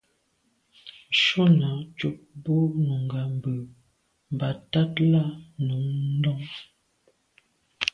[1.21, 2.55] Shúnɔ̀ cúp bú
[2.85, 3.53] nùngà mbə̄
[4.33, 5.23] mbà tát lā
[5.65, 5.75] nù
[6.23, 6.39] lɔ̀ŋ.